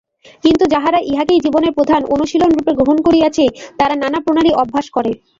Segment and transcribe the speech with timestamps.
[0.43, 3.45] কিন্তু যাহারা ইহাকেই জীবনের প্রধান অনুশীলনরূপে গ্রহণ করিয়াছে,
[3.77, 5.11] তাহারা নানা প্রণালী অভ্যাস করে।